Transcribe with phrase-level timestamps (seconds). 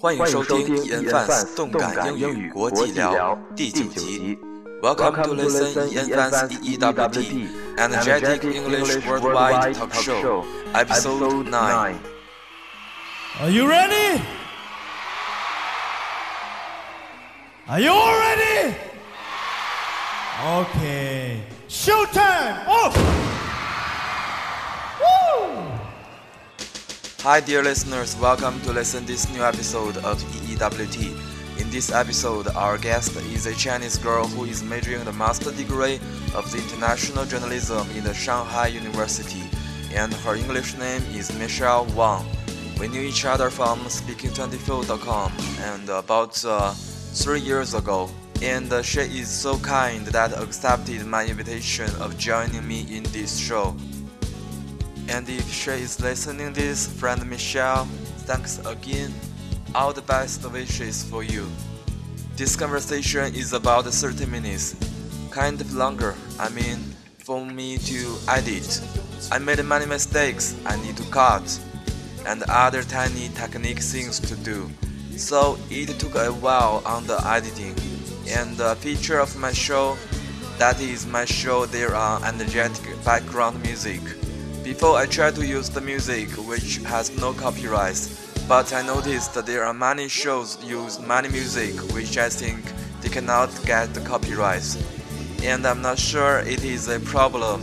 [0.00, 4.38] 欢迎收听 EN Fans 动感英语国际聊第九集。
[4.82, 10.44] Welcome to listen EN Fans EEWT Energetic English Worldwide Talk Show,
[10.74, 11.96] Episode Nine.
[13.40, 14.20] Are you ready?
[17.66, 18.74] Are you all ready?
[20.44, 21.40] Okay.
[21.68, 22.68] Showtime!
[22.68, 23.23] Off!
[27.24, 28.14] Hi, dear listeners.
[28.18, 31.58] Welcome to listen this new episode of EEWT.
[31.58, 35.94] In this episode, our guest is a Chinese girl who is majoring the master degree
[36.34, 39.42] of the international journalism in the Shanghai University,
[39.94, 42.26] and her English name is Michelle Wang.
[42.78, 48.10] We knew each other from speaking24.com and about uh, three years ago,
[48.42, 53.74] and she is so kind that accepted my invitation of joining me in this show.
[55.08, 57.84] And if she is listening this, friend Michelle,
[58.26, 59.12] thanks again.
[59.74, 61.46] All the best wishes for you.
[62.36, 64.74] This conversation is about 30 minutes,
[65.30, 66.14] kind of longer.
[66.38, 66.78] I mean,
[67.18, 68.80] for me to edit.
[69.30, 71.58] I made many mistakes I need to cut,
[72.26, 74.70] and other tiny technique things to do.
[75.16, 77.74] So it took a while on the editing.
[78.28, 79.96] And the feature of my show,
[80.58, 84.00] that is my show, there are energetic background music.
[84.64, 88.00] Before I try to use the music which has no copyright,
[88.48, 92.64] but I noticed that there are many shows use many music which I think
[93.02, 94.64] they cannot get the copyright.
[95.42, 97.60] And I'm not sure it is a problem.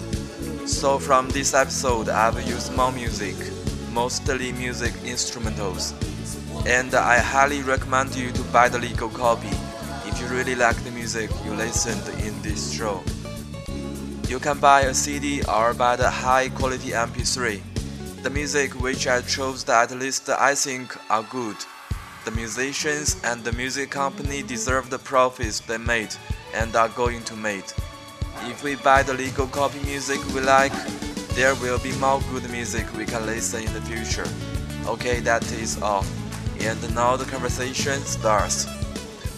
[0.68, 3.36] So from this episode I've used more music,
[3.92, 5.96] mostly music instrumentals.
[6.68, 9.50] And I highly recommend you to buy the legal copy
[10.06, 13.04] if you really like the music you listened in this show.
[14.32, 17.60] You can buy a CD or buy the high quality MP3.
[18.24, 21.58] The music which I chose that at least I think are good.
[22.24, 26.16] The musicians and the music company deserve the profits they made
[26.54, 27.66] and are going to make.
[28.44, 30.72] If we buy the legal copy music we like,
[31.36, 34.30] there will be more good music we can listen in the future.
[34.88, 36.06] Okay, that is all.
[36.62, 38.66] And now the conversation starts.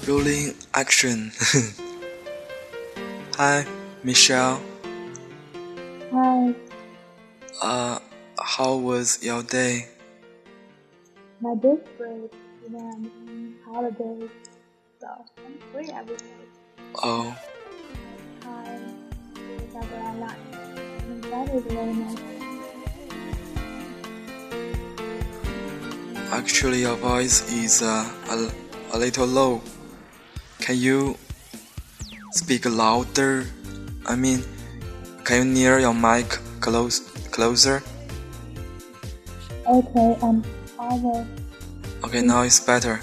[0.07, 1.31] Rolling action.
[3.37, 3.65] Hi,
[4.03, 4.61] Michelle.
[7.61, 7.99] Hi, Uh,
[8.39, 9.87] how was your day?
[11.39, 12.31] my day's great.
[12.63, 14.29] You know, I'm on holidays,
[14.99, 15.07] so
[15.45, 16.47] I'm free every day.
[17.03, 17.35] Oh,
[18.41, 18.97] Time
[19.35, 20.39] to do whatever I like.
[21.05, 22.19] And that is very nice.
[26.31, 28.51] actually, your voice is uh, a,
[28.95, 29.61] a little low.
[30.59, 31.17] Can you
[32.31, 33.45] speak louder?
[34.05, 34.43] I mean,
[35.23, 36.27] can you near your mic
[36.59, 36.99] close
[37.33, 37.81] closer?
[39.65, 40.45] Okay, um,
[40.79, 41.25] I will.
[42.05, 43.01] Okay, now it's better.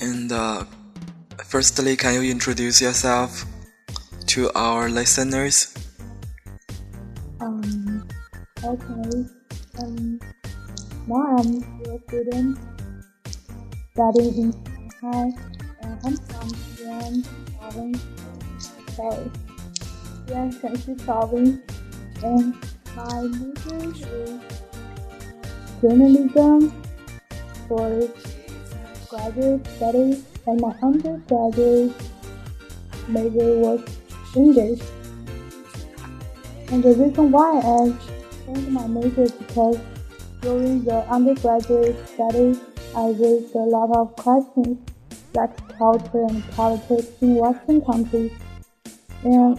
[0.00, 0.64] And uh,
[1.44, 3.44] firstly, can you introduce yourself
[4.26, 5.74] to our listeners?
[7.40, 8.06] Um,
[8.62, 9.10] okay.
[9.82, 10.20] Um,
[11.08, 11.58] now I'm
[11.90, 12.58] a student
[13.92, 14.50] studying in
[15.00, 15.26] Shanghai,
[15.82, 17.24] and I'm from Yuan
[17.58, 18.02] province.
[18.94, 19.30] Sorry,
[20.28, 21.60] Yuan Shanxi province,
[22.22, 22.54] and
[22.96, 24.40] my major is
[25.80, 26.72] journalism
[27.68, 28.08] for
[29.08, 31.92] graduate studies, and my undergraduate
[33.08, 33.80] major was
[34.34, 34.80] English.
[36.68, 37.92] And the reason why I
[38.46, 39.78] changed my major is because
[40.40, 42.60] during the undergraduate studies,
[42.96, 44.78] I raised a lot of questions
[45.34, 48.32] like culture and politics in Western countries.
[49.24, 49.58] And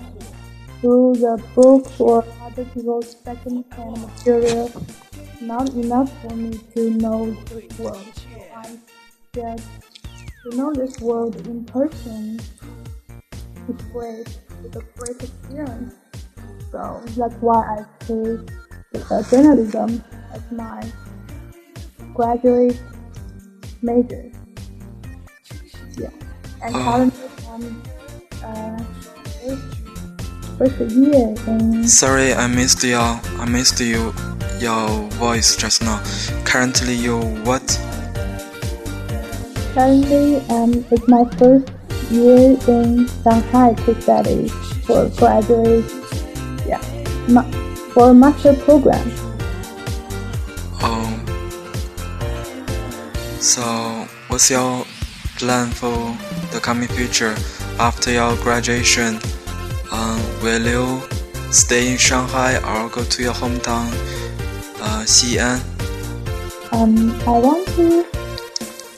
[0.86, 4.72] through the books or other people's second-hand material,
[5.42, 8.14] not enough for me to know this world.
[8.16, 8.78] So I
[9.34, 9.64] said,
[10.44, 12.40] to know this world in person
[13.68, 14.28] It's great.
[14.64, 15.96] It's a great experience.
[16.72, 18.48] So that's why I chose
[19.12, 20.04] uh, journalism
[20.34, 20.84] as my
[22.14, 22.80] graduate
[23.82, 24.32] major.
[25.98, 26.10] Yeah,
[26.64, 26.84] and Oh.
[26.84, 27.84] currently I'm
[28.44, 28.84] uh,
[30.58, 33.00] first, year in Sorry, I missed your
[33.40, 34.14] I missed you
[34.60, 34.88] your
[35.20, 36.02] voice just now.
[36.46, 37.66] Currently, you what?
[39.76, 41.70] currently um it's my first
[42.10, 44.48] year in Shanghai to study
[44.88, 45.84] for graduate.
[46.66, 46.82] Yeah,
[47.28, 47.50] ma-
[47.94, 49.12] for master program.
[50.82, 51.12] Oh,
[53.42, 54.86] so what's your
[55.38, 56.16] plan for
[56.54, 57.36] the coming future
[57.78, 59.20] after your graduation?
[59.96, 61.16] Um, will you
[61.56, 62.58] stay in Shanghai.
[62.60, 63.88] Or go to your hometown,
[64.82, 65.64] uh, Xi'an?
[66.74, 68.06] Um, I want to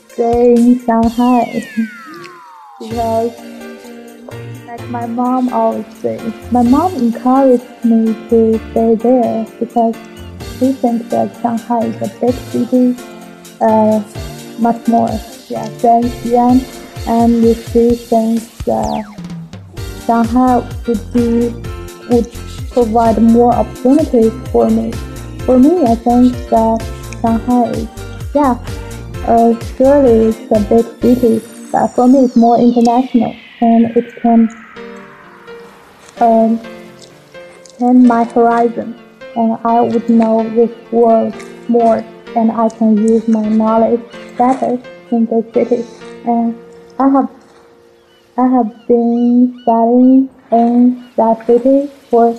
[0.10, 1.68] stay in Shanghai.
[2.80, 3.34] Because,
[4.68, 9.96] like my mom always says, my mom encouraged me to stay there because
[10.60, 12.96] she thinks that Shanghai is a big city,
[13.62, 13.98] uh,
[14.60, 15.10] much more,
[15.50, 16.62] yeah, than Xi'an,
[17.08, 19.17] and she thinks that
[20.08, 20.58] Shanghai
[20.88, 21.50] would be
[22.10, 22.32] would
[22.72, 24.92] provide more opportunities for me.
[25.46, 26.80] For me, I think that
[27.22, 27.88] Shanghai is,
[28.34, 28.56] yeah,
[29.28, 34.48] uh, surely it's a big city, but for me it's more international and it can
[36.22, 36.60] um,
[37.60, 38.98] expand my horizon
[39.36, 41.36] and I would know this world
[41.68, 41.98] more
[42.36, 44.02] and I can use my knowledge
[44.38, 44.82] better
[45.12, 45.86] in the city.
[46.26, 46.58] And
[46.98, 47.30] I have
[48.38, 52.34] I have been studying in that city for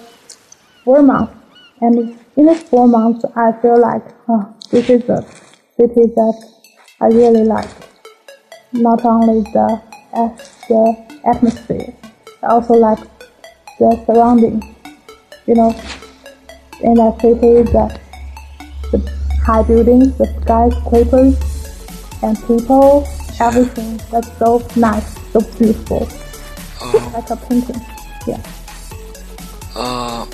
[0.85, 1.35] four months
[1.81, 5.23] and in these four months I feel like oh, this is a
[5.77, 6.53] city that
[7.01, 7.69] I really like.
[8.73, 9.83] Not only the
[10.69, 11.95] the atmosphere,
[12.43, 13.01] I also like
[13.79, 14.65] the surroundings.
[15.47, 15.71] You know,
[16.83, 18.01] in that city, the
[18.93, 18.99] the
[19.45, 21.35] high buildings, the skyscrapers,
[22.23, 23.07] and people,
[23.41, 26.09] everything that's so nice, so beautiful,
[26.81, 27.81] Oh, like a painting.
[28.27, 28.43] Yeah.
[29.75, 30.27] uh,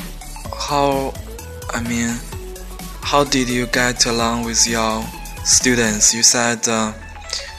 [0.69, 1.13] how,
[1.71, 2.17] I mean,
[3.03, 5.03] how did you get along with your
[5.45, 6.15] students?
[6.15, 6.93] You said uh,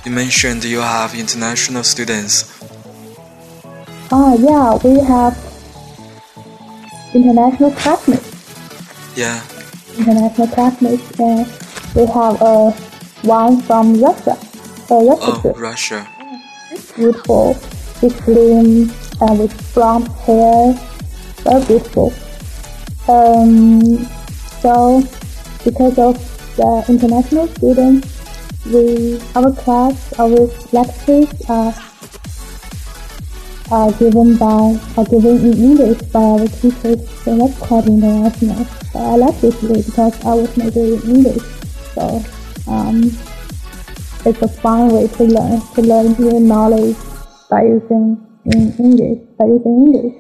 [0.06, 2.52] you mentioned you have international students.
[4.12, 5.34] Ah, yeah, we have
[7.14, 8.32] international classmates.
[9.16, 9.42] Yeah.
[9.98, 11.48] international classmates and
[11.96, 12.72] we have uh,
[13.24, 14.38] one from Russia.
[14.90, 15.54] Russia Oh.
[15.58, 16.08] Russia.
[16.96, 17.56] beautiful,
[18.00, 18.92] she's slim
[19.22, 20.74] and with blonde hair,
[21.44, 22.14] very beautiful.
[23.08, 24.06] Um,
[24.62, 25.02] so
[25.64, 26.16] because of
[26.58, 28.08] the international students,
[28.72, 31.74] we our class, our lectures are
[33.72, 38.66] are given by are given in English by our teachers, so that's quite international.
[38.94, 41.44] But I like this way because I was majoring in English,
[41.94, 42.24] so
[42.68, 43.12] um,
[44.26, 46.98] it's a fun way to learn to learn new knowledge
[47.50, 50.16] by using in English by using English.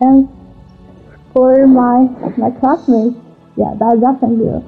[0.00, 0.28] And
[1.32, 3.16] for my my classmates,
[3.56, 4.62] yeah, that, that's good.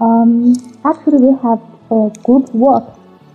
[0.00, 0.54] Um,
[0.84, 1.60] actually, we have
[1.90, 2.84] a group work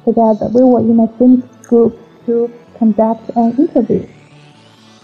[0.06, 0.48] together.
[0.54, 4.08] We were in a same group to conduct an interview.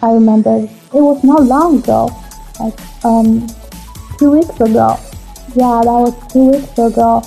[0.02, 2.10] I remember it was not long ago,
[2.60, 3.48] like um,
[4.20, 5.00] two weeks ago.
[5.56, 7.22] Yeah, that was two weeks ago.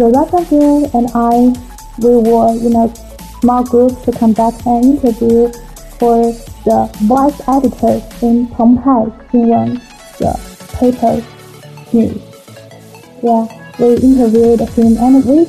[0.00, 1.52] The Russian girl and I,
[1.98, 2.88] we were in a
[3.42, 5.52] small group to conduct an interview
[5.98, 6.32] for
[6.64, 9.76] the vice editor in Pengpai Xinwen,
[10.16, 10.32] the
[10.72, 11.20] paper
[11.92, 12.16] news.
[13.22, 13.44] Yeah,
[13.78, 15.44] we interviewed him and we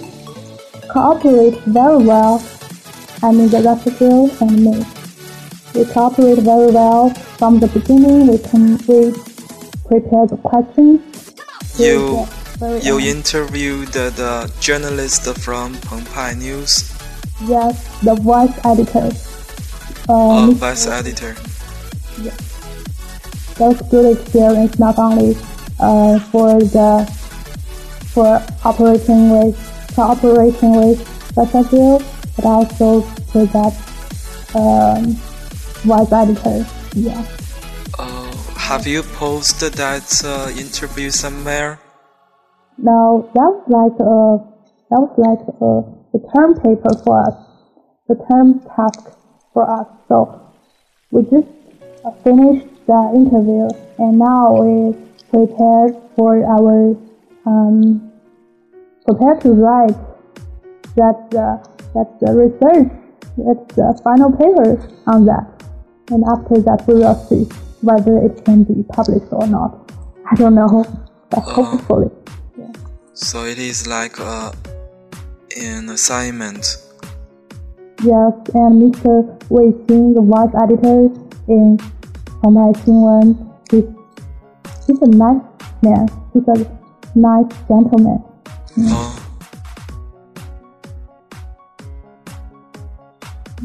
[0.89, 2.43] cooperate very well.
[3.23, 4.85] I mean, the Russian and me.
[5.73, 7.09] We cooperate very well
[7.39, 8.27] from the beginning.
[8.27, 9.15] We can we
[9.87, 10.99] prepare the questions.
[11.79, 13.33] You get very you honest.
[13.33, 16.93] interviewed the, the journalist from Pengpai News,
[17.45, 17.73] Yes,
[18.05, 19.09] the voice editor.
[20.07, 20.53] Uh, uh, Mr.
[20.61, 21.33] vice editor.
[23.57, 25.35] That was good experience not only
[25.79, 27.09] uh, for the
[28.13, 29.57] for operating with
[29.95, 30.99] cooperating with
[31.35, 31.97] Russia
[32.35, 33.73] but also for that
[34.53, 35.17] um,
[35.81, 36.65] voice editor.
[36.93, 37.25] Yeah.
[37.97, 41.79] Uh, have you posted that uh, interview somewhere?
[42.81, 44.41] Now that was like a
[44.89, 45.85] that was like a,
[46.17, 47.37] a term paper for us,
[48.09, 49.13] the term task
[49.53, 49.85] for us.
[50.07, 50.41] So
[51.11, 51.45] we just
[52.03, 53.69] uh, finished the interview
[54.01, 54.97] and now we
[55.29, 56.97] prepared for our
[57.45, 58.11] um,
[59.05, 60.01] prepared to write
[60.97, 61.61] that the
[61.93, 62.89] that the research
[63.37, 65.45] that's the final paper on that.
[66.09, 67.45] And after that we will see
[67.81, 69.91] whether it can be published or not.
[70.31, 70.83] I don't know,
[71.29, 72.09] but hopefully.
[73.21, 74.51] So it is like uh,
[75.55, 76.77] an assignment.
[78.01, 79.23] Yes, and Mr.
[79.47, 81.05] Wei Xing, the voice editor
[81.47, 81.77] in
[82.41, 83.37] Shanghai Xinwen,
[83.69, 83.85] he's,
[84.87, 85.39] he's a nice
[85.83, 86.09] man.
[86.33, 86.65] He's a
[87.13, 88.23] nice gentleman.
[88.89, 89.17] Oh.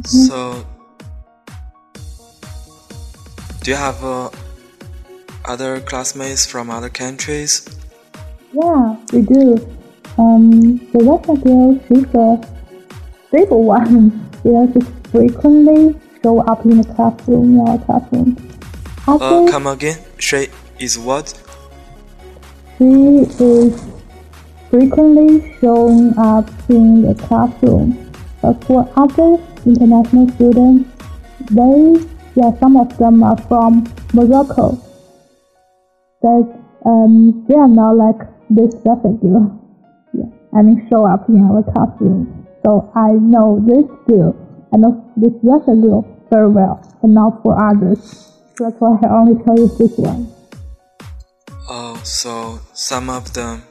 [0.04, 0.66] So,
[3.62, 4.28] do you have uh,
[5.46, 7.75] other classmates from other countries?
[8.56, 9.58] Yeah, we do.
[10.16, 12.40] Um, the Russian girl, she's a
[13.28, 14.30] stable one.
[14.42, 18.36] She frequently show up in the classroom, in our classroom.
[19.06, 19.98] Uh, come again.
[20.18, 20.48] She
[20.78, 21.34] is what?
[22.78, 23.84] she is
[24.70, 28.10] frequently showing up in the classroom.
[28.40, 29.36] But for other
[29.66, 30.90] international students,
[31.50, 34.78] they, yeah, some of them are from Morocco.
[36.22, 39.60] But um, they are not like this girl.
[40.12, 42.46] Yeah, I mean, show up in our classroom.
[42.64, 44.34] So I know this girl,
[44.72, 48.32] I know this Russian girl very well, and not for others.
[48.58, 50.32] That's why I only tell you this one.
[51.68, 53.62] Oh, so some of them,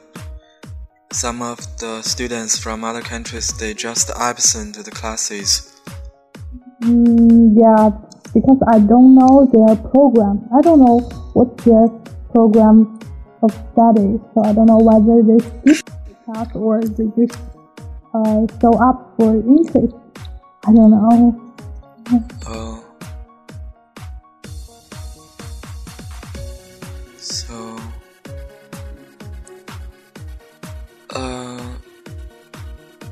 [1.12, 5.72] some of the students from other countries, they just absent the classes.
[6.82, 7.90] Mm, yeah,
[8.32, 10.48] because I don't know their program.
[10.56, 11.00] I don't know
[11.32, 11.88] what their
[12.32, 12.98] program
[13.42, 15.38] of study, so I don't know whether they
[15.72, 17.38] skip class or they just
[18.14, 19.94] uh, show up for interest.
[20.66, 21.54] I don't know.
[22.46, 22.82] Oh.
[27.18, 27.76] So,
[31.10, 31.74] uh,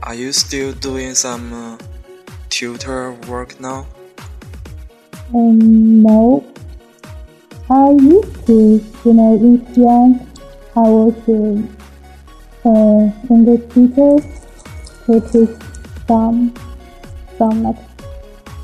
[0.02, 1.78] are you still doing some uh,
[2.48, 3.86] tutor work now?
[5.34, 6.44] Um, no.
[7.70, 10.20] I used to, when I was young,
[10.76, 11.64] I was a
[12.68, 13.08] uh,
[13.72, 14.18] teacher
[15.06, 15.48] which is
[16.06, 16.52] some,
[17.38, 17.76] some like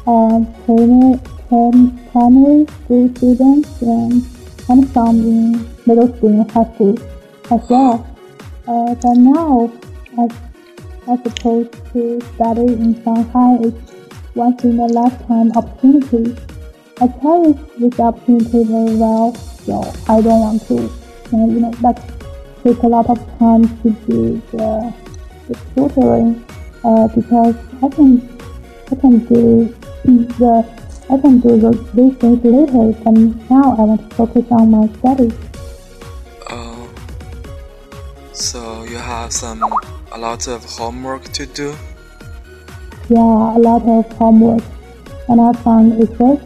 [0.07, 1.19] uh, primary,
[2.13, 4.23] primary school students and,
[4.69, 5.53] and some in
[5.87, 6.99] middle school and high school
[7.51, 8.07] as well.
[8.69, 9.73] Uh, but now,
[10.19, 10.31] as
[11.09, 13.75] I suppose to study in Shanghai is
[14.35, 16.37] once in a lifetime opportunity.
[17.03, 20.75] I cherish this opportunity very well, so I don't want to,
[21.33, 21.97] you know, like
[22.63, 24.95] take a lot of time to do the,
[25.49, 26.45] the tutoring
[26.85, 28.39] uh, because I can
[28.93, 34.11] I can do the I can do the, these things later, but now I want
[34.11, 35.33] to focus on my studies.
[36.51, 36.87] Oh,
[38.33, 39.63] so you have some
[40.13, 41.75] a lot of homework to do?
[43.09, 44.63] Yeah, a lot of homework.
[45.31, 46.37] And I found it very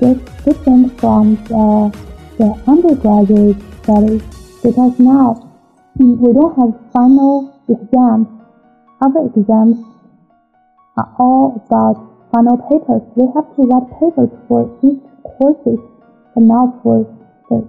[0.45, 1.88] different from the,
[2.37, 4.23] the undergraduate studies
[4.62, 5.41] because now
[5.97, 8.29] we don't have final exams.
[9.00, 9.81] Other exams
[10.99, 11.97] are all about
[12.31, 13.00] final papers.
[13.17, 15.81] We have to write papers for each courses,
[16.35, 17.09] but not for
[17.49, 17.64] the,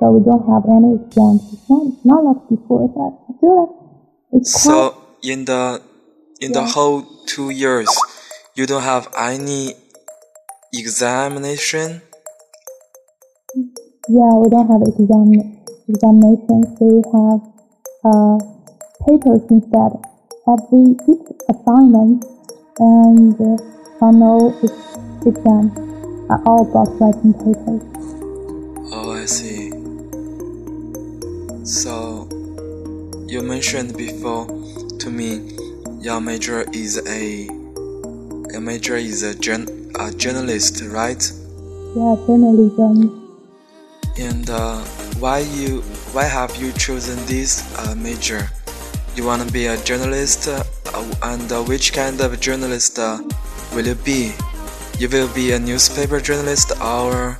[0.00, 1.52] so we don't have any exams.
[1.52, 2.88] It's not, not like before.
[2.88, 5.82] But I feel like it's so in the
[6.40, 6.60] in yeah.
[6.60, 7.90] the whole two years,
[8.54, 9.74] you don't have any
[10.72, 12.02] examination.
[14.08, 15.34] Yeah, we don't have exam
[15.88, 16.66] examinations.
[16.80, 17.40] We have
[18.04, 18.38] uh,
[19.06, 19.92] papers instead.
[20.48, 22.24] Every each assignment
[22.78, 23.56] and uh,
[23.98, 24.54] final
[25.26, 25.70] exam
[26.30, 27.82] are all about writing papers.
[28.92, 29.70] Oh, I see.
[31.64, 32.28] So,
[33.26, 34.46] you mentioned before
[34.98, 35.56] to me
[36.00, 37.44] your major is a
[38.50, 41.22] your major is a, gen, a journalist, right?
[41.96, 43.16] Yeah, journalism.
[44.18, 44.78] And uh,
[45.18, 45.82] why you
[46.12, 48.50] why have you chosen this uh, major?
[49.16, 50.62] You want to be a journalist, uh,
[51.22, 53.18] and uh, which kind of journalist uh,
[53.74, 54.32] will you be?
[54.98, 57.38] You will be a newspaper journalist or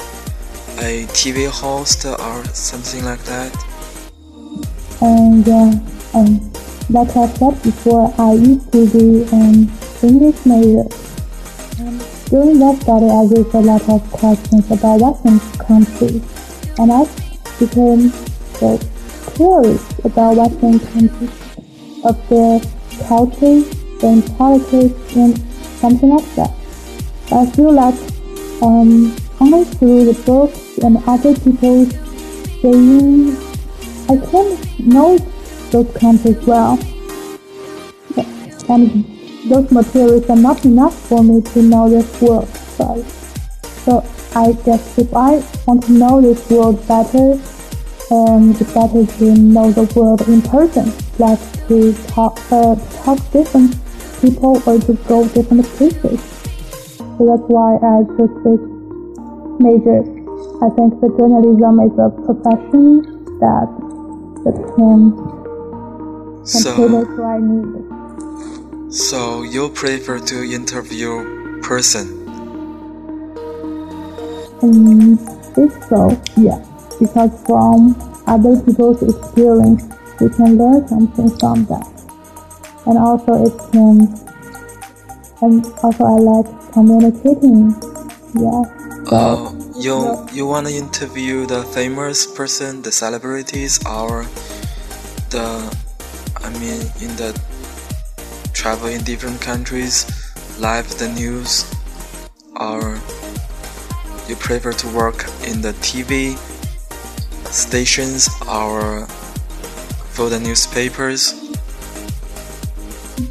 [0.78, 3.52] a TV host or something like that?
[5.00, 6.52] And uh, um,
[6.90, 9.70] like I said before, I used to be an
[10.02, 10.88] English major.
[12.30, 16.22] During that study, I raised a lot of questions about Western countries,
[16.78, 17.04] and I
[17.58, 18.12] became
[19.34, 21.30] curious about Western countries,
[22.04, 22.60] of their
[23.08, 23.64] culture,
[24.06, 25.36] and politics, and
[25.80, 26.54] something like that.
[27.32, 27.98] I feel like
[28.62, 31.86] um, only through the books and other people
[32.62, 33.36] saying,
[34.08, 35.18] I can know
[35.72, 36.78] those countries well.
[38.68, 39.09] And
[39.48, 42.48] those materials are not enough for me to know this world.
[42.48, 43.02] So,
[43.84, 47.40] so I guess if I want to know this world better,
[48.10, 53.76] um, it's better to know the world in person, like to talk, uh, talk different
[54.20, 56.20] people or to go different places.
[56.98, 58.60] So that's why I chose this
[59.60, 60.00] major.
[60.62, 63.02] I think the journalism is a profession
[63.40, 63.68] that
[64.44, 65.40] that can
[66.46, 67.89] so, I need.
[68.90, 72.26] So you prefer to interview person?
[74.62, 75.14] Um,
[75.56, 76.58] if so, yeah.
[76.98, 77.94] Because from
[78.26, 79.84] other people's experience,
[80.18, 81.86] we can learn something from that.
[82.86, 84.10] And also it can,
[85.40, 87.70] and also I like communicating.
[88.34, 88.64] Yeah.
[89.06, 94.26] So, uh, you you want to interview the famous person, the celebrities, or
[95.30, 95.46] the
[96.42, 97.38] I mean, in the
[98.60, 100.04] travel in different countries,
[100.60, 101.64] live the news,
[102.56, 103.00] or
[104.28, 106.36] you prefer to work in the TV
[107.48, 109.06] stations or
[110.12, 111.32] for the newspapers?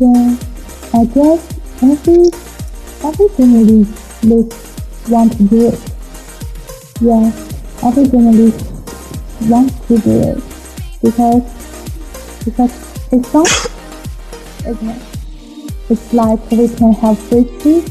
[0.02, 0.34] Yeah,
[0.98, 1.42] I guess
[1.84, 2.34] every
[3.06, 3.94] every journalist
[5.10, 5.80] want to do it.
[7.02, 7.30] Yeah,
[7.86, 8.66] every journalist
[9.46, 10.42] wants to do it
[11.04, 11.46] because
[12.46, 12.74] because
[13.14, 13.46] it's not
[14.66, 15.09] isn't it?
[15.90, 17.90] It's like we can have free speech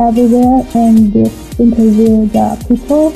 [0.00, 1.14] everywhere and
[1.58, 3.12] interview the people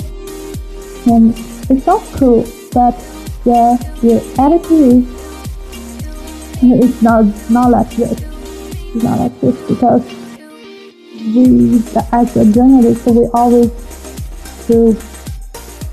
[1.13, 1.35] and
[1.71, 2.93] it's not cool but
[3.45, 3.79] the
[4.39, 5.07] attitude
[6.63, 8.13] is it's not not like this.
[8.13, 10.05] It's not like this because
[11.35, 13.71] we as a journalist we always
[14.67, 14.97] to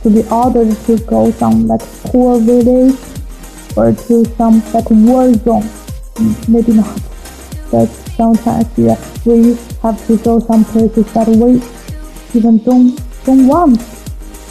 [0.03, 1.81] to be ordered to go some like
[2.11, 2.95] poor village
[3.75, 5.69] or to some like war zone.
[6.47, 6.99] Maybe not.
[7.71, 11.61] But sometimes yeah, we have to go some places that we
[12.37, 13.79] even don't don't want.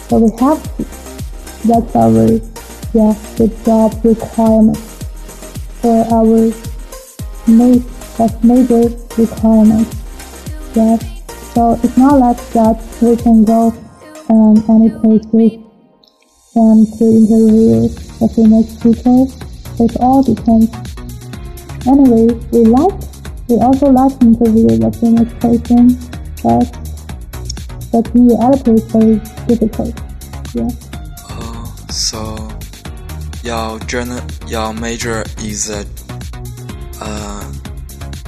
[0.08, 0.82] So we have to.
[1.66, 2.38] That's our
[2.94, 4.78] yeah, the job requirement
[5.82, 6.54] for our
[7.50, 7.82] ma-
[8.16, 9.88] that's major requirement.
[10.74, 11.02] Yes.
[11.52, 13.74] So it's not like that we can go
[14.30, 15.66] um, any places
[16.54, 17.88] and to interview
[18.20, 19.28] the famous people.
[19.78, 20.72] It all depends.
[21.86, 23.15] Anyway, we like,
[23.48, 25.94] we also like to interview the famous person,
[26.42, 26.66] but
[27.92, 29.94] but the reality is very difficult.
[30.54, 30.68] Yeah.
[31.30, 32.48] Oh, so
[33.42, 35.86] your journal, your major is a
[37.00, 37.52] uh,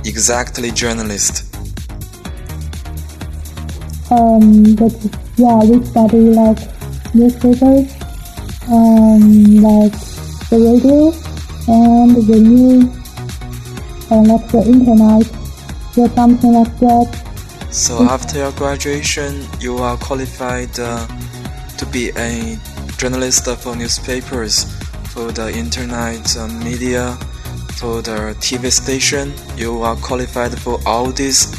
[0.04, 1.44] exactly journalist.
[4.10, 4.94] Um, but
[5.36, 6.58] yeah, we study like
[7.14, 7.92] newspapers,
[8.70, 9.92] um, like
[10.48, 11.12] the radio
[11.68, 12.97] and the news,
[14.10, 15.26] and like the internet,
[15.96, 17.24] or something like that.
[17.70, 21.06] So after your graduation, you are qualified uh,
[21.76, 22.58] to be a
[22.96, 24.64] journalist for newspapers,
[25.12, 27.12] for the internet uh, media,
[27.76, 29.32] for the TV station.
[29.56, 31.52] You are qualified for all these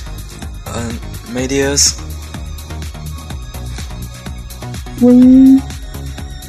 [0.65, 0.93] uh,
[1.31, 2.01] medias.
[5.01, 5.61] We,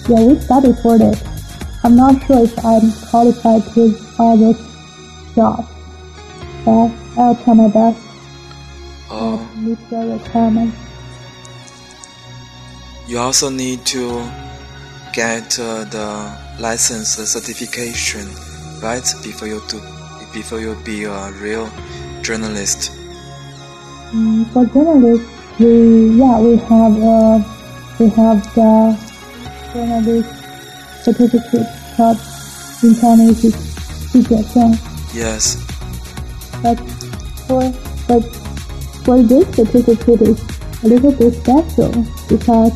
[0.09, 1.23] yeah, we study for this.
[1.85, 4.59] I'm not sure if I'm qualified to all this
[5.35, 5.67] job,
[6.65, 7.19] best.
[7.19, 8.01] I'll try my best.
[9.11, 10.77] Oh, meet your requirements.
[13.09, 14.31] You also need to
[15.13, 18.29] get uh, the license certification,
[18.81, 19.03] right?
[19.23, 19.81] Before you do,
[20.33, 21.69] before you be a real
[22.23, 22.93] journalist.
[24.13, 25.27] Mm, for journalists,
[25.59, 27.43] we yeah we have uh,
[27.99, 28.99] we have the
[29.73, 30.31] journalist
[31.03, 32.19] certificate called
[32.83, 34.79] international certification.
[35.13, 35.70] Yes
[36.63, 36.77] but
[37.47, 37.63] for
[38.09, 38.23] but
[39.05, 40.41] for this certificate is
[40.85, 41.93] a little bit special
[42.29, 42.73] because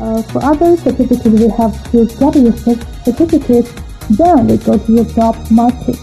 [0.00, 3.66] uh, for other certificates we have to get your cer- certificate
[4.10, 5.96] then we go to the job market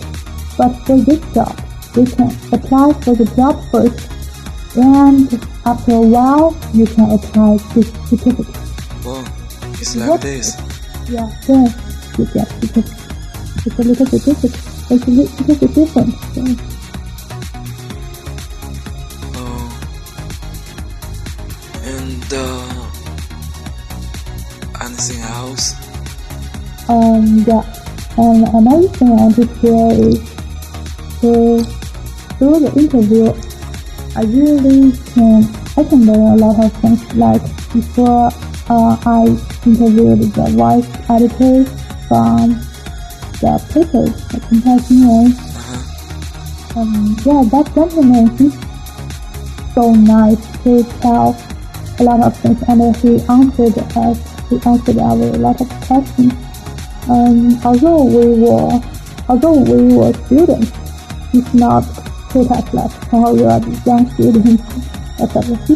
[0.58, 1.54] but for this job
[1.96, 4.12] we can apply for the job first
[4.78, 8.56] and after a while you can apply this certificate
[9.08, 9.24] Oh,
[9.80, 10.22] it's like What?
[10.22, 10.56] this.
[11.10, 11.66] yeah then
[12.18, 12.92] you get certificate
[13.66, 16.42] it's a little bit different it's a li- little bit different so.
[19.36, 19.68] Oh.
[21.84, 22.86] And uh,
[24.86, 25.74] anything else?
[26.90, 27.64] Um, yeah.
[28.18, 30.20] And another thing I want to share is
[31.22, 31.64] to
[32.38, 33.34] through the interview,
[34.16, 35.44] I really can
[35.78, 37.02] I can learn a lot of things.
[37.16, 37.42] Like
[37.74, 38.30] before,
[38.70, 39.26] uh, I
[39.66, 41.66] interviewed the vice editor
[42.08, 42.62] from
[43.42, 46.80] the papers, the Compassion Uh-huh.
[46.82, 48.56] um, yeah, that gentleman, he's
[49.74, 51.36] so nice to tell
[52.00, 54.18] a lot of things, and he answered us,
[54.50, 56.34] he answered our a lot of questions.
[57.10, 58.80] Um, although we were,
[59.30, 60.72] although we were students,
[61.32, 61.84] he's not
[62.32, 64.64] treat us like, oh, you are young students,
[65.20, 65.56] etc.
[65.68, 65.76] He,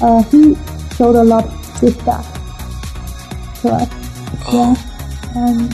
[0.00, 0.54] uh, he
[0.96, 2.26] showed a lot of respect
[3.62, 3.88] to us.
[4.48, 4.95] Oh, Yeah.
[5.36, 5.72] And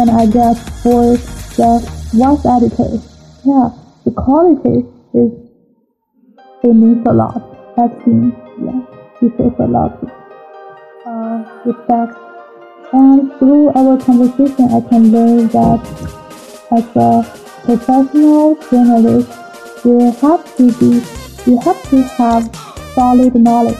[0.00, 1.16] and I guess for
[1.60, 1.70] the
[2.14, 2.90] voice editor,
[3.44, 3.68] yeah,
[4.04, 5.32] the quality is
[6.62, 7.42] it means a lot.
[7.76, 8.80] That means yeah,
[9.20, 9.92] it shows a lot
[11.08, 12.16] uh, respect.
[12.92, 15.80] And through our conversation, I can learn that
[16.70, 17.10] as a
[17.64, 19.30] professional journalist,
[19.84, 21.04] you have to be,
[21.44, 22.48] you have to have
[22.94, 23.78] solid knowledge.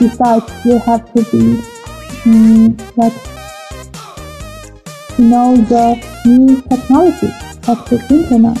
[0.00, 1.62] Besides, you have to be
[2.24, 3.12] mm, like
[5.16, 7.32] to know the new technology
[7.68, 8.58] of the internet.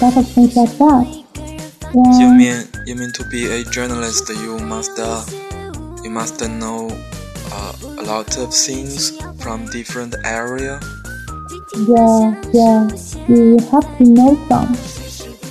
[0.00, 1.06] Lot of things like that.
[1.94, 4.28] And You mean you mean to be a journalist?
[4.28, 5.24] You must uh,
[6.02, 6.90] you must know
[7.52, 10.80] uh, a lot of things from different area.
[11.88, 12.88] Yeah, yeah.
[13.28, 14.74] You have to know some.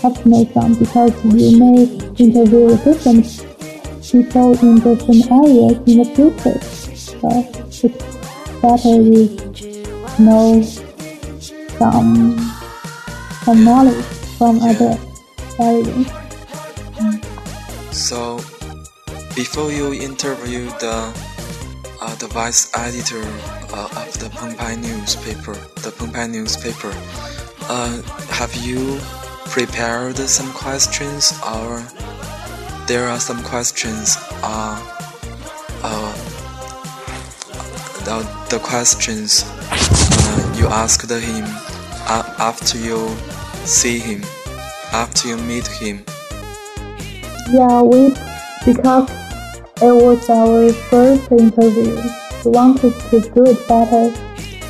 [0.01, 1.83] Have to know some because you may
[2.17, 3.25] interview different
[4.03, 6.84] people in different areas in the future.
[7.21, 7.29] So
[7.83, 8.15] it's
[8.61, 9.37] better you
[10.19, 10.61] know
[11.77, 12.37] some
[13.43, 14.05] some knowledge
[14.37, 14.97] from other
[15.59, 16.07] areas.
[17.91, 18.37] So,
[19.35, 21.13] before you interview the
[22.01, 23.23] uh, the vice editor
[23.73, 26.93] uh, of the Pengpai newspaper, the Pengpai newspaper,
[27.69, 28.99] uh, have you
[29.45, 31.83] prepared some questions or
[32.87, 34.75] there are some questions uh,
[35.83, 36.14] uh,
[38.05, 38.17] the,
[38.49, 41.45] the questions uh, you asked him
[42.07, 43.09] uh, after you
[43.65, 44.21] see him,
[44.93, 46.03] after you meet him.
[47.51, 48.09] Yeah, we
[48.65, 49.09] because
[49.81, 52.01] it was our first interview.
[52.43, 54.13] We wanted to do it better,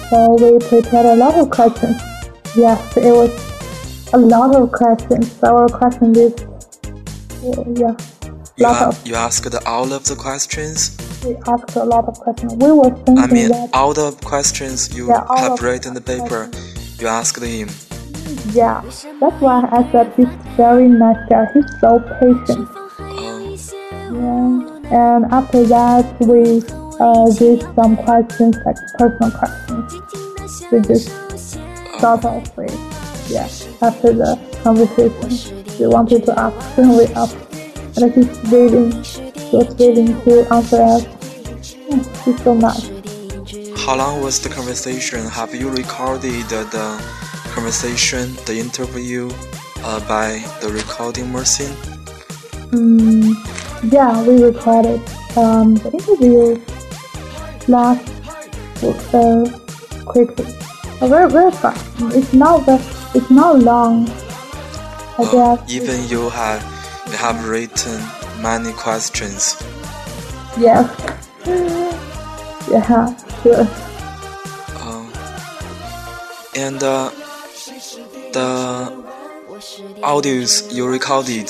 [0.10, 2.02] so we prepared a lot of questions.
[2.56, 3.32] Yes, it was
[4.14, 5.44] a lot of questions.
[5.44, 6.46] Our question list,
[7.44, 7.96] yeah,
[8.58, 9.08] You, lot a- of.
[9.08, 10.96] you asked all of the questions?
[11.26, 12.54] We asked a lot of questions.
[12.54, 16.06] We were thinking I mean, that all the questions you Yeah, have written the the
[16.06, 16.50] paper,
[17.00, 17.70] you asked him.
[18.54, 18.82] yeah,
[19.20, 21.46] that's why I said he's very nice guy.
[21.54, 22.70] He's so patient.
[22.70, 23.40] Oh,
[24.14, 26.62] Yeah, and after that we
[27.00, 29.90] uh, did some questions like personal questions.
[30.72, 31.10] We just
[31.98, 32.72] start off with
[33.30, 33.50] yeah.
[33.82, 37.38] After the conversation, we wanted to ask, then we asked,
[37.98, 41.15] and he's he was willing to answer us.
[42.26, 42.90] He's so nice.
[43.86, 45.26] how long was the conversation?
[45.28, 46.88] Have you recorded the, the
[47.54, 49.30] conversation, the interview,
[49.84, 51.76] uh, by the recording machine?
[52.74, 53.36] Mm,
[53.92, 55.00] yeah, we recorded
[55.38, 56.60] um, the interview
[57.68, 58.10] last
[59.14, 59.46] uh,
[60.06, 60.46] quickly,
[61.02, 61.86] uh, very very fast.
[62.16, 62.76] It's not the,
[63.14, 64.10] it's not long.
[65.18, 65.72] I Uh, guess.
[65.72, 66.62] even you have
[67.08, 68.02] you have written
[68.42, 69.56] many questions.
[70.58, 70.90] Yes.
[72.72, 73.68] Yeah.
[74.80, 75.06] Uh,
[76.56, 77.10] and uh,
[78.34, 79.06] the
[80.02, 81.50] audios you recorded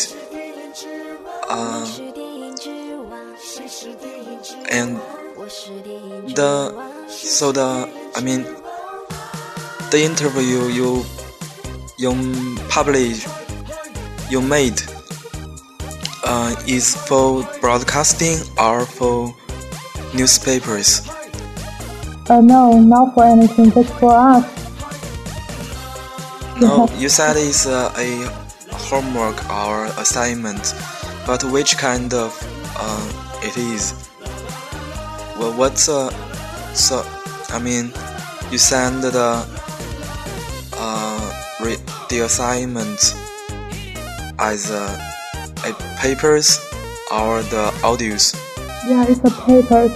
[1.49, 1.85] uh,
[4.71, 4.97] and
[6.35, 8.43] the so the I mean
[9.91, 11.05] the interview you
[11.97, 12.11] you
[12.69, 13.25] publish
[14.29, 14.81] you made
[16.23, 19.33] uh, is for broadcasting or for
[20.15, 21.01] newspapers
[22.27, 24.43] Uh, no, not for anything, just for us.
[26.59, 28.25] No, you said it's uh, a
[28.89, 30.73] homework or assignment,
[31.27, 32.33] but which kind of
[32.77, 33.05] uh,
[33.43, 33.93] it is?
[35.37, 36.09] Well, what's uh,
[36.73, 37.05] so?
[37.49, 37.93] I mean,
[38.49, 39.45] you send the
[40.73, 43.13] uh, re- the assignment
[44.39, 44.97] as uh,
[45.61, 46.57] a papers
[47.11, 48.44] or the audios.
[48.87, 49.89] Yeah, it's a paper.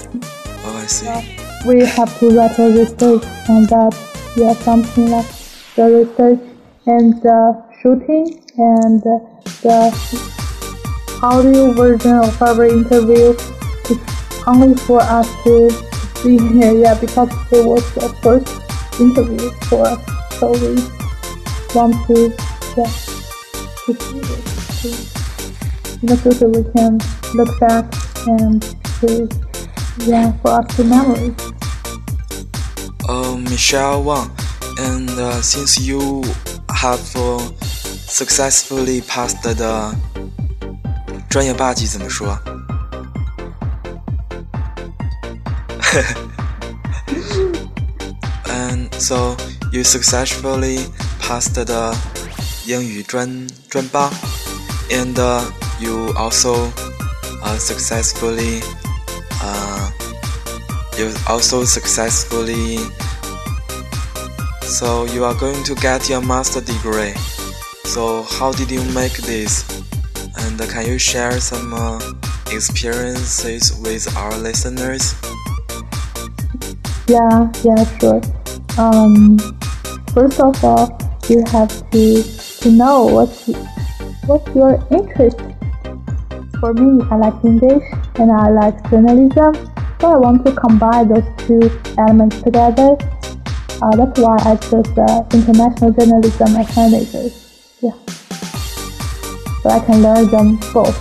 [0.65, 1.05] Oh, I see.
[1.67, 3.93] We have to write a research on that.
[4.35, 5.27] Yeah, something like
[5.75, 6.39] the research
[6.87, 8.99] and the shooting and
[9.61, 9.93] the
[11.21, 13.35] audio version of our interview
[13.93, 15.69] It's only for us to
[16.23, 16.73] be here.
[16.73, 18.49] Yeah, because it was the first
[18.99, 20.01] interview for us,
[20.39, 20.81] so we
[21.77, 22.33] want to
[22.73, 22.89] yeah
[23.85, 24.49] to see it.
[26.01, 26.97] In the future, we can
[27.35, 28.62] look back and
[29.00, 29.28] to
[30.06, 31.34] yeah for us to memory.
[33.08, 34.30] Uh, Michelle Wang,
[34.78, 36.22] and uh, since you
[36.70, 39.94] have uh, successfully passed the
[41.28, 42.38] 专业霸级怎么说？
[48.46, 49.36] and so
[49.72, 50.86] you successfully
[51.20, 51.94] passed the
[52.66, 54.10] 英语专专八
[54.90, 55.42] and uh,
[55.78, 56.70] you also
[57.43, 58.61] uh, successfully
[59.41, 59.91] uh,
[60.97, 62.77] you also successfully
[64.61, 67.13] so you are going to get your master degree
[67.85, 69.63] so how did you make this
[70.37, 71.99] and can you share some uh,
[72.51, 75.15] experiences with our listeners
[77.09, 78.21] Yeah, yeah, sure.
[78.77, 79.39] Um,
[80.13, 80.93] first of all,
[81.27, 82.21] you have to
[82.61, 83.49] to know what's
[84.29, 85.41] what's your interest.
[86.59, 87.83] For me, I like English
[88.15, 89.55] and I like journalism,
[90.01, 92.97] so I want to combine those two elements together.
[93.81, 97.31] Uh, that's why I chose uh, international journalism as my major.
[97.79, 97.95] Yeah.
[99.63, 100.99] So I can learn them both.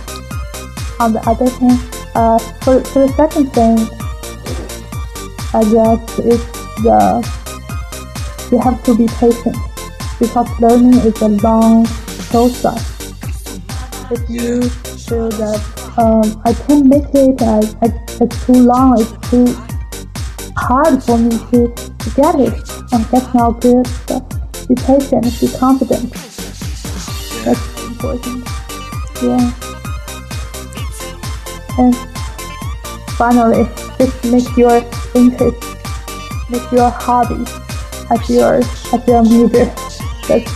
[1.01, 1.79] On the other hand,
[2.15, 3.75] uh, for, for the second thing,
[5.51, 6.45] I guess it's
[6.83, 7.39] the
[8.51, 9.57] you have to be patient
[10.19, 11.85] because learning is a long
[12.31, 12.95] process.
[14.09, 14.69] If you
[15.09, 15.59] feel that
[15.97, 17.89] um, I can't make it, I, I,
[18.21, 19.47] it's too long, it's too
[20.55, 22.53] hard for me to, to get it,
[22.93, 23.87] and that's not good.
[24.05, 24.19] So
[24.67, 26.13] be patient, be confident.
[27.43, 28.45] That's important.
[29.23, 29.51] Yeah.
[31.79, 31.95] And
[33.17, 33.65] finally,
[33.97, 34.77] just make your
[35.15, 35.57] interest,
[36.51, 37.43] make your hobby
[38.11, 38.61] as your
[38.93, 39.65] as your major.
[40.27, 40.53] That's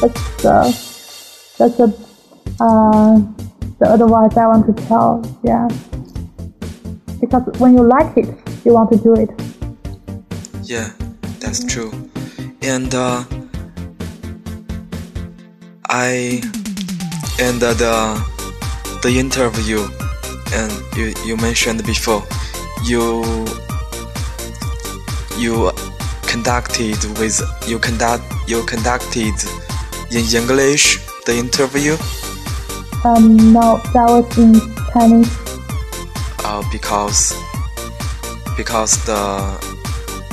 [0.00, 0.72] that's uh,
[1.58, 2.06] that's a
[2.58, 3.45] uh,
[3.78, 5.22] the advice I want to tell.
[5.42, 5.68] Yeah,
[7.20, 8.28] because when you like it,
[8.64, 9.30] you want to do it.
[10.62, 10.90] Yeah,
[11.40, 11.92] that's true.
[12.62, 13.24] And uh,
[15.88, 16.42] I
[17.38, 18.36] and uh, the
[19.02, 19.86] the interview
[20.52, 22.22] and you you mentioned before
[22.84, 23.22] you
[25.38, 25.70] you
[26.26, 29.34] conducted with you conduct you conducted
[30.10, 31.96] in English the interview.
[33.06, 34.58] Um, no, that was in
[34.92, 35.30] Chinese.
[36.42, 37.32] Uh, because
[38.56, 39.22] because the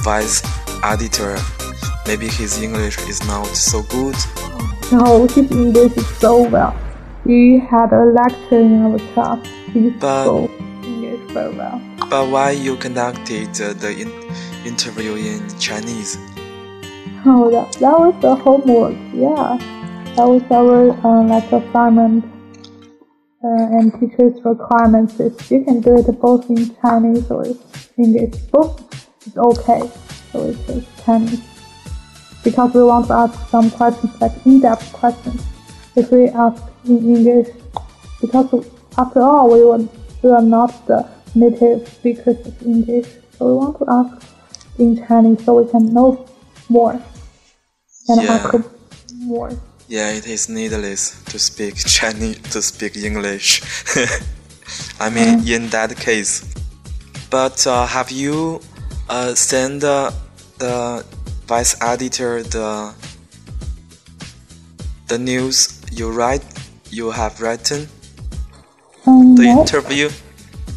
[0.01, 0.41] vice
[0.81, 1.37] editor
[2.07, 4.15] maybe his English is not so good.
[4.91, 6.75] No, his English is so well.
[7.27, 9.45] He had a lecture in our class.
[9.71, 10.49] He spoke
[10.81, 11.79] English very well.
[12.09, 14.09] But why you conducted uh, the in
[14.65, 16.17] interview in Chinese?
[17.23, 18.97] Oh, that, that was the homework.
[19.13, 19.61] Yeah,
[20.15, 22.32] that was our uh, like assignment
[23.43, 25.19] uh, and teachers' requirements.
[25.19, 27.45] Is you can do it both in Chinese or
[27.97, 28.35] English.
[28.51, 28.75] Both
[29.27, 29.89] is okay.
[30.31, 31.41] So it's just Chinese
[32.43, 35.41] because we want to ask some questions like in-depth questions.
[35.95, 37.49] If we ask in English,
[38.21, 38.65] because
[38.97, 39.87] after all we were
[40.21, 44.27] we are not the native speakers of English, so we want to ask
[44.79, 46.25] in Chinese so we can know
[46.69, 46.93] more
[48.09, 48.33] and Yeah.
[48.33, 48.53] ask
[49.19, 49.51] more.
[49.87, 53.61] Yeah, it is needless to speak Chinese to speak English.
[54.99, 56.43] I mean, in that case.
[57.29, 58.61] But uh, have you
[59.09, 60.11] uh, sent uh,
[60.59, 61.05] the
[61.47, 62.93] vice editor the
[65.07, 66.43] the news you write
[66.89, 67.87] you have written
[69.05, 70.09] Um, the no, interview?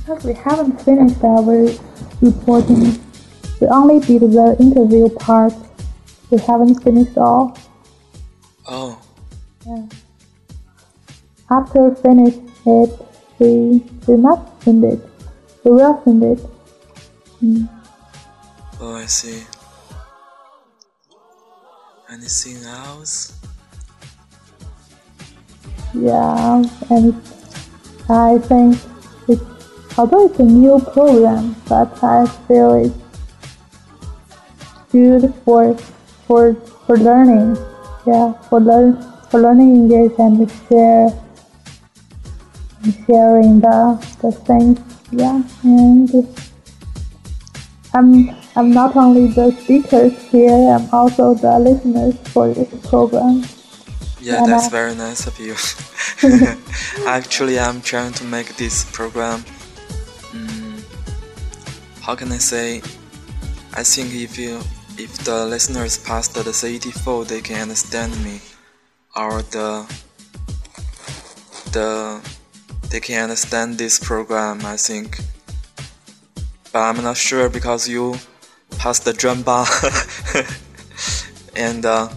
[0.02, 1.70] because we haven't finished our
[2.20, 2.98] reporting.
[3.60, 5.54] We only did the interview part.
[6.30, 7.56] We haven't finished all.
[8.68, 8.98] Oh,
[9.64, 9.86] Yeah.
[11.48, 12.34] After finish
[12.66, 12.90] it,
[13.38, 14.98] we we must send it.
[15.62, 16.40] We will send it.
[17.38, 17.70] Hmm.
[18.80, 19.46] oh, I see.
[22.10, 23.38] Anything else?
[25.94, 27.14] Yeah, and
[28.10, 28.82] I think
[29.28, 29.46] it's
[29.96, 32.98] although it's a new program, but I feel it's
[34.90, 35.78] good for
[36.26, 36.54] for
[36.86, 37.54] for learning.
[38.06, 41.10] Yeah, for learn for learning English and share
[43.06, 43.78] sharing the
[44.22, 44.78] the things.
[45.12, 46.10] Yeah, and
[47.94, 53.42] I'm I'm not only the speakers here, I'm also the listeners for this program.
[54.20, 55.54] Yeah, Yeah, that's that- very nice of you.
[57.06, 59.44] Actually, I'm trying to make this program.
[60.32, 60.82] Mm,
[62.02, 62.82] how can I say?
[63.74, 64.60] I think if you,
[64.98, 68.40] if the listeners pass the CET4, they can understand me,
[69.14, 69.86] or the,
[71.72, 72.20] the,
[72.90, 74.64] they can understand this program.
[74.64, 75.18] I think,
[76.72, 78.16] but I'm not sure because you
[78.78, 79.66] passed the drum bar,
[81.56, 81.84] and.
[81.84, 82.08] Uh,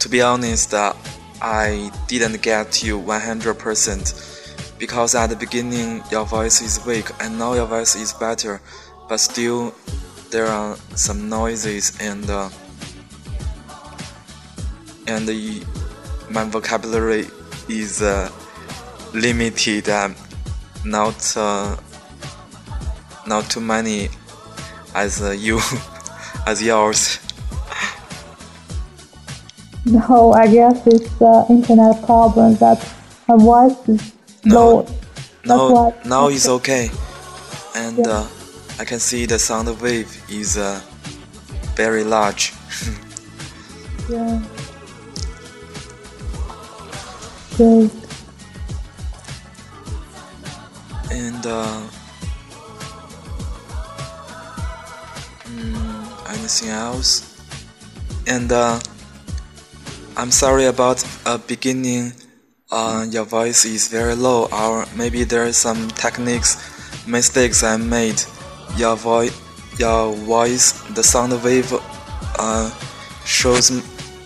[0.00, 0.94] to be honest, uh,
[1.42, 7.52] I didn't get you 100% because at the beginning your voice is weak and now
[7.52, 8.62] your voice is better,
[9.10, 9.74] but still
[10.30, 12.48] there are some noises and uh,
[15.06, 15.62] and the,
[16.30, 17.26] my vocabulary
[17.68, 18.30] is uh,
[19.12, 20.14] limited, um,
[20.84, 21.76] not uh,
[23.26, 24.08] not too many
[24.94, 25.58] as uh, you
[26.46, 27.18] as yours.
[29.86, 32.78] No, I guess it's the internet problem that
[33.26, 34.12] my voice is
[34.44, 34.82] low.
[34.82, 34.96] That's
[35.46, 35.94] Now, why.
[36.04, 36.90] now it's okay,
[37.74, 38.28] and Yeah.
[38.80, 40.80] I can see the sound wave is uh,
[41.76, 42.54] very large.
[44.08, 44.40] Yeah.
[47.58, 47.90] Great.
[51.12, 51.82] And uh,
[55.44, 57.38] mm, anything else?
[58.26, 58.80] And uh,
[60.16, 62.14] I'm sorry about uh, beginning.
[62.72, 66.56] Uh, your voice is very low, or maybe there are some techniques
[67.06, 68.22] mistakes I made.
[68.76, 69.38] Your voice,
[69.78, 71.72] your voice, the sound wave
[72.38, 72.70] uh,
[73.24, 73.70] shows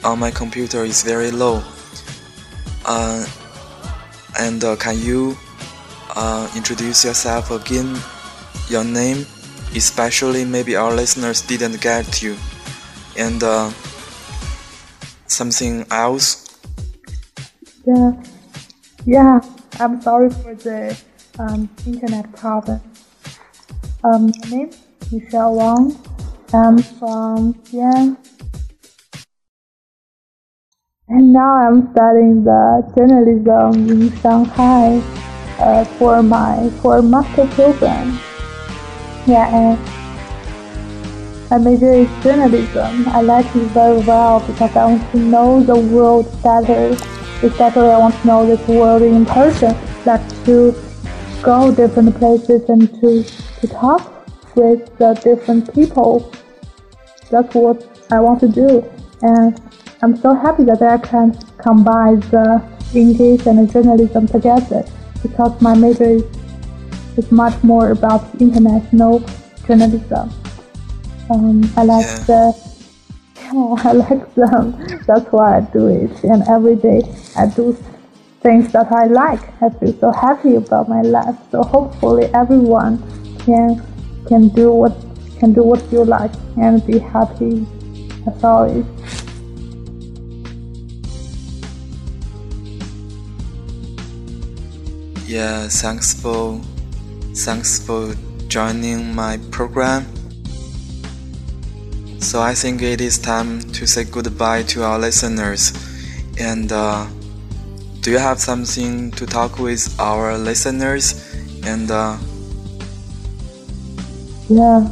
[0.04, 1.62] on my computer is very low.
[2.84, 3.26] Uh,
[4.38, 5.36] and uh, can you
[6.14, 7.96] uh, introduce yourself again?
[8.68, 9.26] Your name,
[9.74, 12.36] especially maybe our listeners didn't get you,
[13.16, 13.70] and uh,
[15.26, 16.58] something else.
[17.84, 18.12] Yeah,
[19.04, 19.40] yeah.
[19.80, 20.96] I'm sorry for the
[21.38, 22.80] um, internet problem.
[24.04, 25.96] Um, my name is Michelle Wang.
[26.52, 28.18] I'm from Xi'an.
[31.08, 35.00] And now I'm studying the journalism in Shanghai
[35.58, 38.20] uh, for my for master program.
[39.26, 39.80] Yeah, and
[41.48, 43.08] my major is journalism.
[43.08, 46.92] I like it very well because I want to know the world better.
[47.42, 50.76] Especially I want to know this world in person, like to
[51.44, 53.22] go different places and to,
[53.60, 54.02] to talk
[54.56, 56.32] with the different people.
[57.30, 58.84] That's what I want to do.
[59.22, 59.60] And
[60.02, 62.62] I'm so happy that I can combine the
[62.94, 64.84] English and the journalism together
[65.22, 66.24] because my major is,
[67.16, 69.22] is much more about international
[69.66, 70.30] journalism.
[71.30, 72.24] Um, I like Yeah.
[72.26, 72.74] the
[73.36, 74.64] yeah, I like them.
[75.06, 76.24] That's why I do it.
[76.24, 77.02] And every day
[77.36, 77.76] I do
[78.44, 79.40] things that I like.
[79.62, 81.34] I feel so happy about my life.
[81.50, 83.00] So hopefully everyone
[83.40, 83.80] can
[84.28, 84.94] can do what
[85.40, 87.66] can do what you like and be happy
[88.28, 88.84] as always.
[95.26, 96.60] Yeah, thanks for
[97.48, 98.14] thanks for
[98.48, 100.04] joining my program.
[102.20, 105.72] So I think it is time to say goodbye to our listeners.
[106.38, 107.06] And uh,
[108.04, 111.16] do you have something to talk with our listeners?
[111.64, 112.18] And uh,
[114.50, 114.84] Yeah,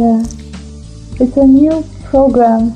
[0.00, 0.24] yeah.
[1.20, 2.72] It's a new program,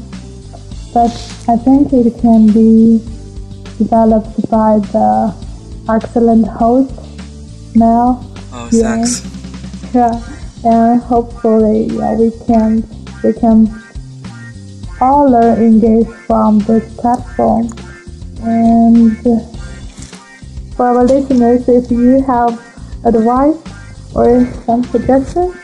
[0.93, 1.09] but
[1.49, 3.01] I think it can be
[3.79, 5.33] developed by the
[5.89, 6.93] excellent host
[7.75, 8.21] Mel.
[8.53, 9.01] oh, Yeah.
[9.01, 9.25] thanks.
[9.95, 10.21] Yeah,
[10.65, 12.85] and hopefully, yeah, we can
[13.25, 13.73] we can
[15.01, 17.73] all learn English from this platform.
[18.42, 19.16] And
[20.74, 22.53] for our listeners, if you have
[23.05, 23.57] advice
[24.14, 25.57] or some suggestions,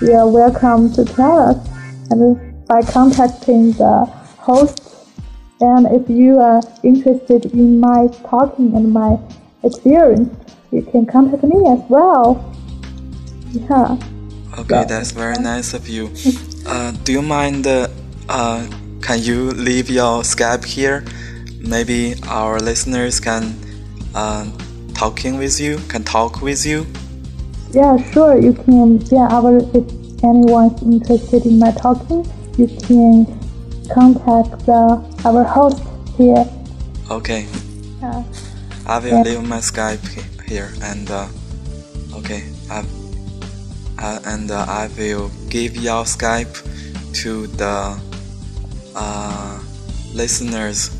[0.00, 1.68] you are welcome to tell us
[2.10, 4.04] and by contacting the
[4.38, 4.82] host.
[5.60, 9.18] And if you are interested in my talking and my
[9.62, 10.28] experience,
[10.72, 12.54] you can contact me as well.
[13.52, 13.96] Yeah.
[14.58, 16.10] Okay, that's very nice of you.
[16.66, 17.64] Uh, do you mind?
[17.64, 17.86] Uh,
[18.28, 18.66] uh,
[19.00, 21.04] can you leave your Skype here?
[21.66, 23.54] Maybe our listeners can
[24.14, 24.46] uh,
[24.94, 26.86] talking with you, can talk with you.
[27.72, 28.40] Yeah, sure.
[28.40, 29.00] You can.
[29.10, 29.84] Yeah, our if
[30.22, 32.24] anyone's interested in my talking,
[32.56, 33.26] you can
[33.92, 35.82] contact the our host
[36.16, 36.46] here.
[37.10, 37.46] Okay,
[38.02, 38.22] Uh,
[38.86, 39.22] I will Yeah.
[39.22, 40.06] leave my Skype
[40.46, 41.26] here, and uh,
[42.14, 42.84] okay, I,
[43.98, 46.54] uh, and uh, I will give your Skype
[47.22, 47.98] to the
[48.94, 49.58] uh,
[50.14, 50.90] listeners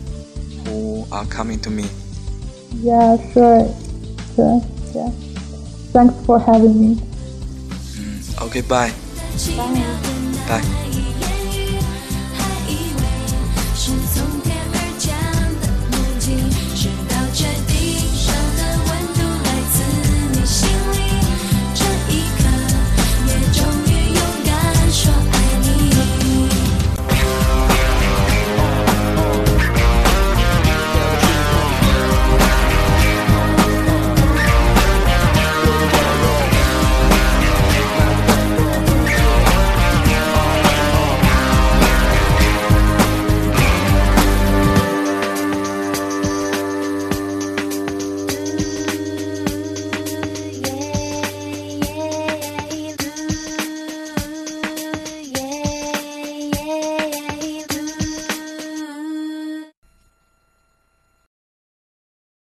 [1.17, 1.89] are coming to me.
[2.83, 3.65] yeah, sure.
[4.35, 4.61] Sure.
[4.95, 5.11] Yeah.
[5.93, 6.95] Thanks for having me.
[6.97, 8.93] Mm, okay, bye.
[9.57, 10.61] Bye.
[10.61, 10.83] Bye.